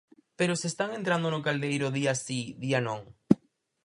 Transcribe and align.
Pero 0.39 0.55
se 0.61 0.67
están 0.71 0.89
entrando 0.99 1.27
no 1.29 1.43
caldeiro 1.47 1.87
día 1.97 2.13
si, 2.25 2.39
día 2.63 2.79
non. 2.87 2.99